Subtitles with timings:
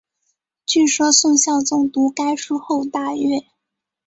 [0.65, 3.45] 据说宋孝宗读该书后大悦。